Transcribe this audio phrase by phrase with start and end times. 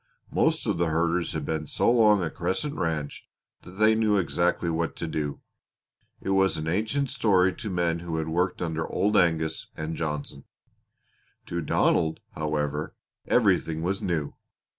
[0.31, 3.29] Most of the herders had been so long at Crescent Ranch
[3.61, 5.41] that they knew exactly what to do.
[6.19, 10.45] It was an ancient story to men who had worked under Old Angus and Johnson.
[11.45, 12.95] To Donald, however,
[13.27, 14.33] everything was new.